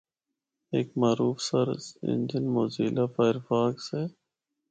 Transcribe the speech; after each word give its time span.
ہک 0.73 0.87
معروف 1.01 1.37
search 1.47 1.83
engine 2.07 2.45
موزیلہ 2.53 3.05
فائرفاکس 3.15 3.85
ہے۔ 3.95 4.03